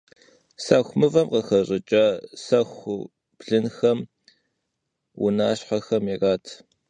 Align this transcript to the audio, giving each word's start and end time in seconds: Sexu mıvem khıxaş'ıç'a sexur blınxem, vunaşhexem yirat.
Sexu 0.65 0.95
mıvem 0.99 1.27
khıxaş'ıç'a 1.31 2.05
sexur 2.45 3.01
blınxem, 3.39 3.99
vunaşhexem 5.19 6.03
yirat. 6.11 6.45